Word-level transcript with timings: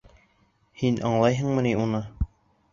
Һин 0.85 0.97
аңлайһыңмы 1.11 1.69
ни 1.69 1.77
уны?! 1.85 2.05